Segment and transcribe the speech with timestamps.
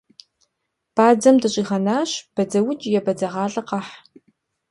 [0.95, 3.91] Бадзэм дыщӏигъэнащ, бадзэукӏ е бадзэгъалӏэ къэхь.